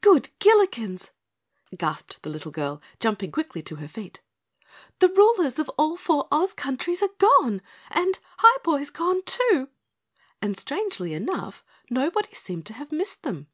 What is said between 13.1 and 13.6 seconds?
them.